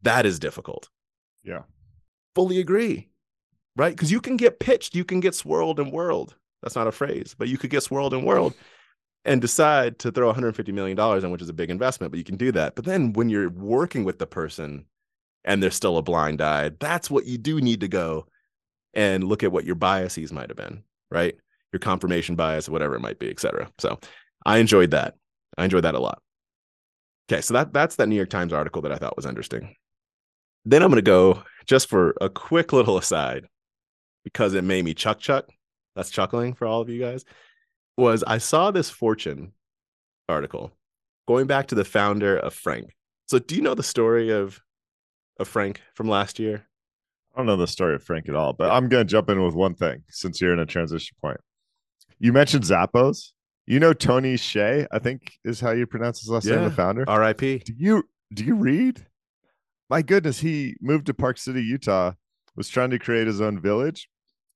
[0.01, 0.89] That is difficult.
[1.43, 1.61] Yeah.
[2.33, 3.09] Fully agree.
[3.75, 3.95] Right.
[3.95, 6.35] Because you can get pitched, you can get swirled and whirled.
[6.61, 8.53] That's not a phrase, but you could get swirled and whirled
[9.25, 12.37] and decide to throw $150 million in, which is a big investment, but you can
[12.37, 12.75] do that.
[12.75, 14.85] But then when you're working with the person
[15.43, 18.27] and there's still a blind eye, that's what you do need to go
[18.93, 21.35] and look at what your biases might have been, right?
[21.71, 23.69] Your confirmation bias, whatever it might be, et cetera.
[23.79, 23.99] So
[24.45, 25.15] I enjoyed that.
[25.57, 26.21] I enjoyed that a lot.
[27.31, 29.75] Okay, so that that's that New York Times article that I thought was interesting.
[30.65, 33.47] Then I'm going to go just for a quick little aside
[34.23, 35.45] because it made me chuck chuck.
[35.95, 37.25] That's chuckling for all of you guys.
[37.97, 39.53] Was I saw this Fortune
[40.27, 40.71] article
[41.27, 42.95] going back to the founder of Frank.
[43.27, 44.59] So do you know the story of
[45.39, 46.67] of Frank from last year?
[47.33, 49.43] I don't know the story of Frank at all, but I'm going to jump in
[49.43, 51.39] with one thing since you're in a transition point.
[52.19, 53.31] You mentioned Zappos.
[53.65, 57.05] You know Tony Hsieh, I think is how you pronounce his last name, the founder.
[57.07, 57.59] R.I.P.
[57.59, 59.05] Do you do you read?
[59.89, 62.13] My goodness, he moved to Park City, Utah,
[62.55, 64.09] was trying to create his own village,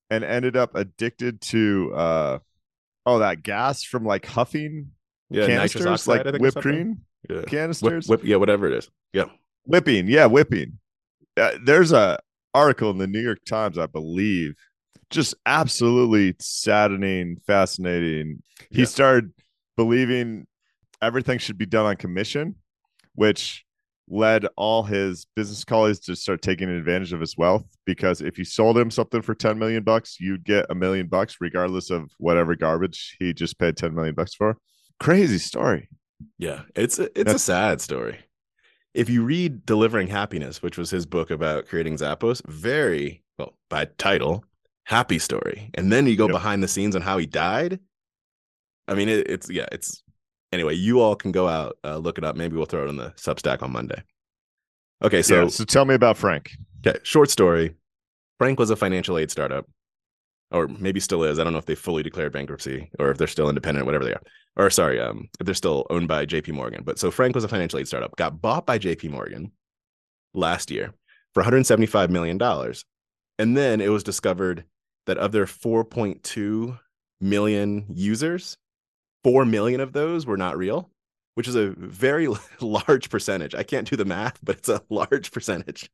[0.09, 2.39] and ended up addicted to uh
[3.05, 4.91] oh that gas from like huffing
[5.29, 7.41] Yeah, canisters, oxide, like whipped cream Yeah.
[7.47, 8.07] canisters.
[8.07, 8.89] Whip, whip, yeah, whatever it is.
[9.13, 9.25] Yeah.
[9.65, 10.79] whipping yeah whipping
[11.37, 12.19] uh, there's a
[12.53, 14.53] article in the new york times i believe
[15.09, 18.41] just absolutely saddening fascinating
[18.71, 18.85] he Yeah.
[18.85, 19.31] started
[19.75, 20.47] believing
[21.01, 22.55] everything should be done on commission
[23.13, 23.65] which
[24.09, 28.45] led all his business colleagues to start taking advantage of his wealth because if you
[28.45, 32.55] sold him something for 10 million bucks you'd get a million bucks regardless of whatever
[32.55, 34.57] garbage he just paid 10 million bucks for
[34.99, 35.89] crazy story
[36.37, 38.19] Yeah, it's a, it's a sad story.
[38.93, 43.85] If you read Delivering Happiness, which was his book about creating Zappos, very well by
[43.97, 44.43] title,
[44.85, 46.33] happy story, and then you go Yep.
[46.33, 47.79] behind the scenes on how he died.
[48.87, 50.01] I mean, it, it's yeah, it's
[50.51, 50.75] anyway.
[50.75, 52.35] You all can go out uh, look it up.
[52.35, 54.01] Maybe we'll throw it on the Substack on Monday.
[55.03, 57.75] Okay, so so so tell me about frank Okay, short story.
[58.37, 59.67] Frank was a financial aid startup,
[60.51, 61.39] or maybe still is.
[61.39, 64.13] I don't know if they fully declared bankruptcy or if they're still independent, whatever they
[64.13, 64.21] are.
[64.55, 66.83] Or sorry, um, if they're still owned by JP Morgan.
[66.83, 69.51] But so Frank was a financial aid startup, got bought by JP Morgan
[70.33, 70.93] last year
[71.33, 72.85] for 175 million dollars.
[73.39, 74.63] And then it was discovered
[75.05, 76.79] that of their 4.2
[77.21, 78.57] million users,
[79.27, 80.89] 4 million of those were not real,
[81.35, 82.29] which is a very
[82.61, 83.53] large percentage.
[83.53, 85.89] I can't do the math, but it's a large percentage.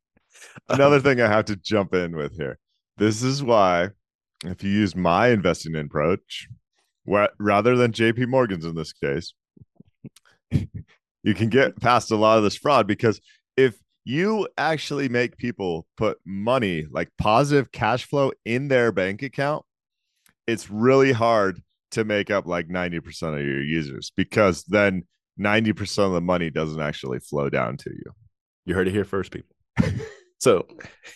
[0.69, 2.60] another um, thing I have to jump in with here.
[2.98, 3.89] This is why,
[4.46, 6.48] if you use my investing approach,
[7.08, 9.34] rather than JP Morgan's in this case,
[10.52, 13.19] you can get past a lot of this fraud because
[13.58, 19.65] if you actually make people put money like positive cash flow in their bank account,
[20.46, 25.03] it's really hard to make up like 90% of your users because then
[25.39, 28.12] 90% of the money doesn't actually flow down to you.
[28.65, 29.56] You heard it here first, people.
[30.39, 30.67] so,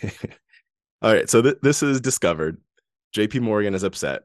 [1.01, 1.29] all right.
[1.29, 2.59] So th- this is discovered.
[3.15, 4.23] JP Morgan is upset.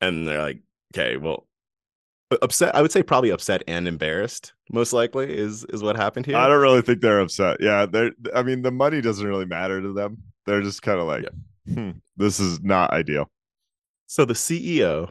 [0.00, 0.60] And they're like,
[0.94, 1.46] okay, well,
[2.42, 2.74] upset.
[2.74, 6.36] I would say probably upset and embarrassed, most likely, is is what happened here.
[6.36, 7.58] I don't really think they're upset.
[7.60, 7.84] Yeah.
[7.86, 10.18] They're, I mean, the money doesn't really matter to them.
[10.46, 11.24] They're just kind of like,
[11.66, 11.74] yeah.
[11.74, 13.30] hmm, this is not ideal.
[14.06, 15.10] So the CEO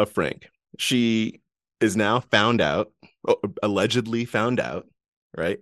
[0.00, 1.40] of Frank, she
[1.80, 2.92] is now found out,
[3.26, 4.86] oh, allegedly found out,
[5.36, 5.60] right?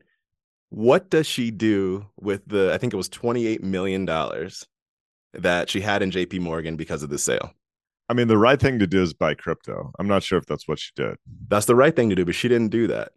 [0.70, 4.04] What does she do with the, I think it was $28 million
[5.34, 7.52] that she had in JP Morgan because of the sale?
[8.08, 9.92] I mean, the right thing to do is buy crypto.
[9.98, 11.16] I'm not sure if that's what she did.
[11.48, 13.12] That's the right thing to do, but she didn't do that.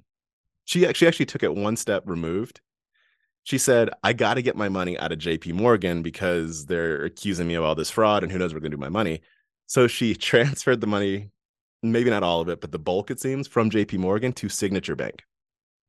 [0.65, 2.61] She actually actually took it one step removed.
[3.43, 7.47] She said, I got to get my money out of JP Morgan because they're accusing
[7.47, 8.99] me of all this fraud and who knows what we're going to do with my
[8.99, 9.21] money.
[9.71, 11.31] So she transferred the money,
[11.81, 14.97] maybe not all of it, but the bulk, it seems, from JP Morgan to Signature
[14.97, 15.23] Bank.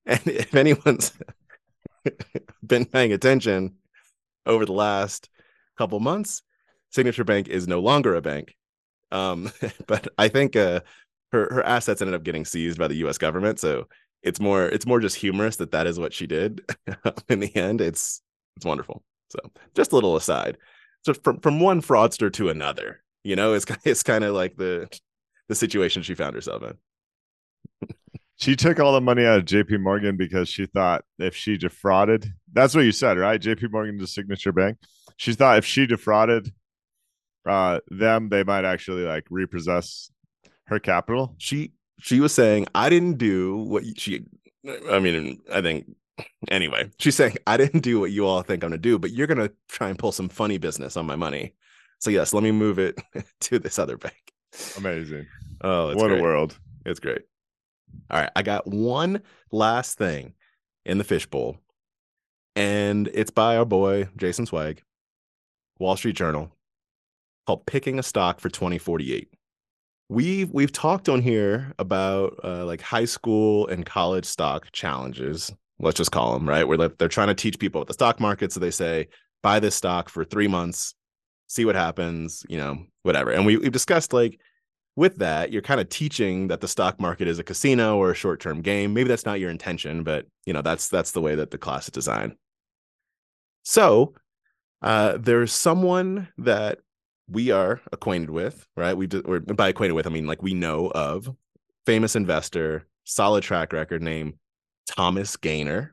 [0.07, 1.13] And if anyone's
[2.67, 3.75] been paying attention
[4.47, 5.31] over the last
[5.79, 6.43] couple months,
[6.91, 8.57] Signature Bank is no longer a bank.
[9.13, 9.53] Um,
[9.87, 10.81] but I think uh,
[11.31, 13.17] her her assets ended up getting seized by the U.S.
[13.17, 13.87] government, so
[14.25, 16.63] it's more it's more just humorous that that is what she did.
[17.29, 18.23] In the end, it's
[18.57, 19.05] it's wonderful.
[19.29, 19.39] So
[19.77, 20.59] just a little aside.
[21.05, 24.89] So from from one fraudster to another, you know, it's it's kind of like the
[25.49, 27.89] the situation she found herself in.
[28.37, 32.33] she took all the money out of JP Morgan because she thought if she defrauded,
[32.53, 33.41] that's what you said, right?
[33.41, 34.79] JP Morgan to Signature Bank.
[35.17, 36.53] She thought if she defrauded
[37.47, 40.11] uh them, they might actually like repossess
[40.67, 41.35] her capital.
[41.39, 44.25] She she was saying, I didn't do what she
[44.91, 45.87] I mean, I think
[46.49, 49.27] anyway, she's saying, I didn't do what you all think I'm gonna do, but you're
[49.27, 51.55] gonna try and pull some funny business on my money.
[52.03, 52.99] So yes, let me move it
[53.43, 54.33] to this other bank.
[54.77, 55.25] Amazing.
[55.61, 56.19] Oh, what great.
[56.19, 56.59] a world.
[56.85, 57.23] It's great.
[58.11, 58.31] All right.
[58.35, 60.35] I got one last thing
[60.85, 61.59] in the fishbowl,
[62.57, 64.83] and it's by our boy, Jason Zweig,
[65.79, 66.51] Wall Street Journal,
[67.47, 69.29] called Picking a Stock for 2048.
[70.09, 75.53] We've we've talked on here about uh, like high school and college stock challenges.
[75.79, 78.51] Let's just call them right, where they're trying to teach people about the stock market.
[78.51, 79.07] So they say
[79.45, 80.97] buy this stock for three months,
[81.53, 83.31] see what happens, you know, whatever.
[83.31, 84.41] And we, we've discussed like
[84.97, 88.15] with that, you're kind of teaching that the stock market is a casino or a
[88.15, 88.95] short-term game.
[88.95, 91.85] Maybe that's not your intention, but you know, that's that's the way that the class
[91.85, 92.37] is designed.
[93.65, 94.15] So
[94.81, 96.79] uh, there's someone that
[97.29, 98.97] we are acquainted with, right?
[98.97, 101.35] We or by acquainted with, I mean like we know of
[101.85, 104.39] famous investor, solid track record name
[104.87, 105.91] Thomas Gayner,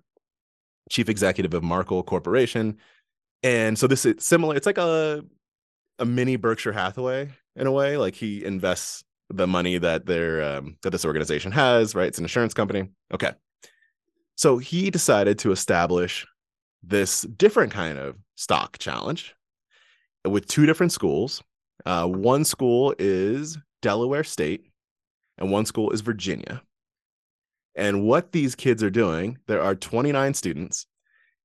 [0.90, 2.78] chief executive of Markel Corporation.
[3.44, 4.56] And so this is similar.
[4.56, 5.24] It's like a
[6.00, 7.98] a mini Berkshire Hathaway in a way.
[7.98, 12.08] Like he invests the money that their um, that this organization has, right?
[12.08, 12.90] It's an insurance company.
[13.14, 13.32] Okay.
[14.36, 16.26] So he decided to establish
[16.82, 19.36] this different kind of stock challenge
[20.26, 21.44] with two different schools.
[21.86, 24.66] Uh, one school is Delaware State,
[25.38, 26.62] and one school is Virginia.
[27.76, 30.86] And what these kids are doing, there are 29 students,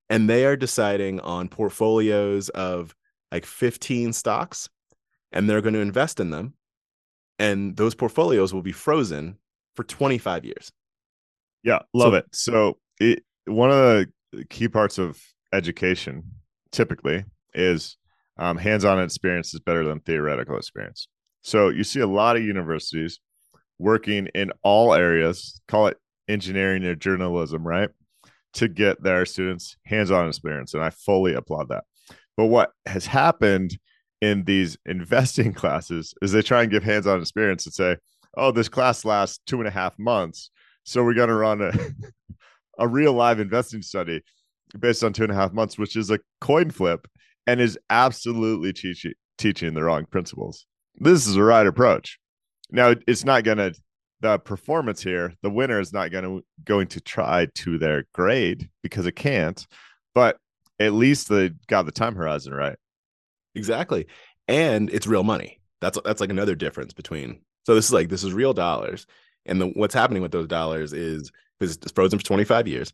[0.08, 2.94] and they are deciding on portfolios of
[3.34, 4.68] like 15 stocks
[5.32, 6.54] and they're going to invest in them
[7.40, 9.38] and those portfolios will be frozen
[9.74, 10.70] for 25 years.
[11.64, 12.26] Yeah love so, it.
[12.32, 15.20] So it, one of the key parts of
[15.52, 16.22] education
[16.70, 17.96] typically is
[18.38, 21.08] um, hands-on experience is better than theoretical experience.
[21.42, 23.18] So you see a lot of universities
[23.80, 25.96] working in all areas call it
[26.28, 27.90] engineering or journalism right
[28.52, 31.82] to get their students hands-on experience and i fully applaud that
[32.36, 33.78] but what has happened
[34.20, 37.96] in these investing classes is they try and give hands-on experience and say,
[38.36, 40.50] "Oh, this class lasts two and a half months,
[40.84, 41.72] so we're going to run a
[42.78, 44.22] a real live investing study
[44.78, 47.06] based on two and a half months, which is a coin flip
[47.46, 50.66] and is absolutely teaching teaching the wrong principles.
[50.96, 52.18] This is the right approach.
[52.70, 53.74] Now, it's not going to
[54.20, 55.34] the performance here.
[55.42, 59.66] The winner is not going to going to try to their grade because it can't,
[60.14, 60.38] but
[60.78, 62.76] at least they got the time horizon right.
[63.54, 64.06] Exactly.
[64.48, 65.60] And it's real money.
[65.80, 69.06] That's that's like another difference between so this is like this is real dollars.
[69.46, 72.92] And the, what's happening with those dollars is because it's frozen for 25 years.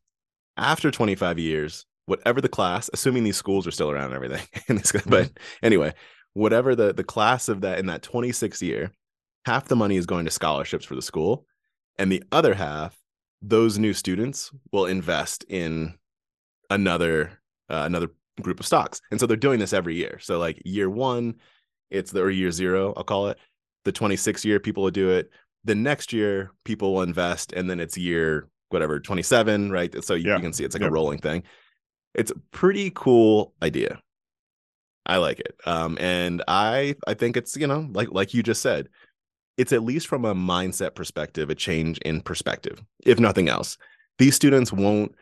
[0.56, 4.76] After 25 years, whatever the class, assuming these schools are still around and everything, but
[4.76, 5.36] mm-hmm.
[5.62, 5.94] anyway,
[6.34, 8.92] whatever the the class of that in that 26th year,
[9.46, 11.46] half the money is going to scholarships for the school,
[11.98, 12.98] and the other half,
[13.40, 15.94] those new students will invest in
[16.68, 17.39] another
[17.70, 18.08] uh, another
[18.42, 19.00] group of stocks.
[19.10, 20.18] And so they're doing this every year.
[20.20, 21.34] So like year one,
[21.90, 23.38] it's the or year zero, I'll call it.
[23.84, 25.30] the 26 year people will do it.
[25.64, 30.04] The next year people will invest, and then it's year whatever 27, right?
[30.04, 30.36] So you, Yeah.
[30.36, 30.88] you can see it's like Yeah.
[30.88, 31.42] a rolling thing.
[32.14, 34.00] It's a pretty cool idea.
[35.06, 35.54] I like it.
[35.66, 38.88] Um, and I I think it's you know like like you just said,
[39.56, 43.76] it's at least from a mindset perspective a change in perspective, if nothing else.
[44.18, 45.14] These students won't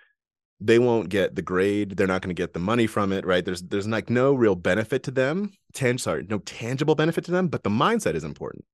[0.61, 3.45] they won't get the grade they're not going to get the money from it right?
[3.45, 7.49] There's there's like no real benefit to them Tang- sorry no tangible benefit to them
[7.49, 8.65] but the mindset is important.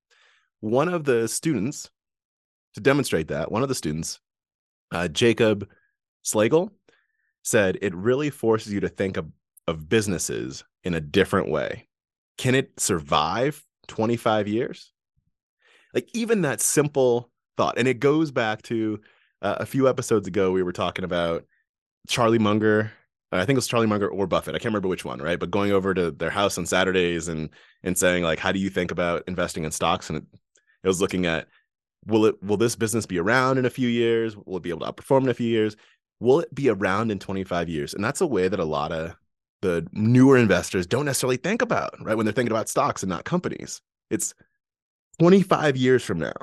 [0.60, 1.90] One of the students
[2.74, 4.20] to demonstrate that one of the students
[4.92, 5.68] uh, jacob
[6.24, 6.70] slagle
[7.42, 9.26] said it really forces you to think of,
[9.68, 11.86] of businesses in a different way.
[12.38, 14.92] Can it survive 25 years?
[15.92, 19.00] Like even that simple thought and it goes back to
[19.42, 21.44] uh, a few episodes ago we were talking about
[22.08, 22.92] Charlie Munger.
[23.32, 24.54] Uh, I think it was Charlie Munger or Buffett.
[24.54, 25.38] I can't remember which one, right?
[25.38, 27.50] But going over to their house on Saturdays and
[27.82, 30.08] and saying like, how do you think about investing in stocks?
[30.08, 30.24] And it,
[30.84, 31.48] it was looking at
[32.06, 34.36] will it will this business be around in a few years?
[34.36, 35.76] Will it be able to outperform in a few years?
[36.20, 37.94] Will it be around in 25 years?
[37.94, 39.16] And that's a way that a lot of
[39.62, 42.16] the newer investors don't necessarily think about, right?
[42.16, 43.80] When they're thinking about stocks and not companies.
[44.10, 44.34] It's
[45.20, 46.34] 25 years from now.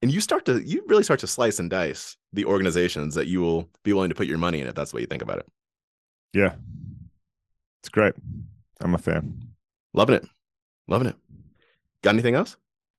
[0.00, 3.40] And you start to you really start to slice and dice the organizations that you
[3.40, 5.38] will be willing to put your money in if that's the way you think about
[5.38, 5.46] it.
[6.32, 6.54] Yeah.
[7.82, 8.14] It's great.
[8.80, 9.48] I'm a fan.
[9.94, 10.26] Loving it.
[10.86, 11.16] Loving it.
[12.02, 12.56] Got anything else?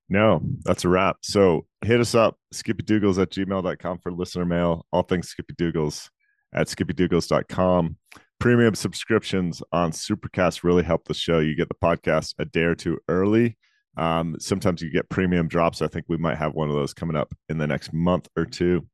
[0.10, 1.18] No, that's a wrap.
[1.22, 4.86] So hit us up, skippydoogles at gmail.com for listener mail.
[4.92, 6.10] All things Skippy Doogles
[6.54, 7.98] at skippydoogles.com.
[8.40, 11.40] Premium subscriptions on Supercast really help the show.
[11.40, 13.58] You get the podcast a day or two early.
[13.98, 15.82] Um, sometimes you get premium drops.
[15.82, 18.46] I think we might have one of those coming up in the next month or
[18.46, 18.88] two,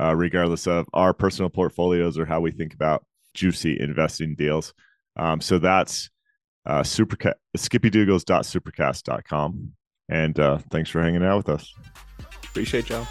[0.00, 4.74] uh, regardless of our personal portfolios or how we think about juicy investing deals.
[5.16, 6.10] Um, so that's
[6.66, 9.72] uh, supercast, skippydoogles.supercast.com.
[10.08, 11.72] And uh, thanks for hanging out with us.
[12.44, 13.06] Appreciate y'all.